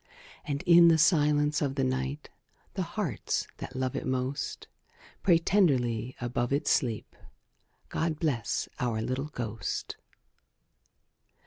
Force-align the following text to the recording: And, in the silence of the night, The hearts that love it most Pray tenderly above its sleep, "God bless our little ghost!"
And, 0.43 0.63
in 0.63 0.87
the 0.87 0.97
silence 0.97 1.61
of 1.61 1.75
the 1.75 1.83
night, 1.83 2.31
The 2.73 2.81
hearts 2.81 3.47
that 3.57 3.75
love 3.75 3.95
it 3.95 4.07
most 4.07 4.65
Pray 5.21 5.37
tenderly 5.37 6.15
above 6.19 6.51
its 6.51 6.71
sleep, 6.71 7.15
"God 7.89 8.17
bless 8.19 8.67
our 8.79 8.99
little 8.99 9.25
ghost!" 9.27 9.97